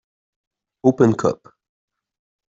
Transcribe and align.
Open 0.81 1.13
Cup. 1.13 1.53